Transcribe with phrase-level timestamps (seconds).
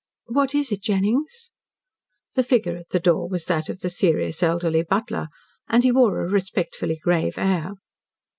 [0.25, 1.51] "What is it, Jennings?"
[2.33, 5.27] The figure at the door was that of the serious, elderly butler,
[5.69, 7.73] and he wore a respectfully grave air.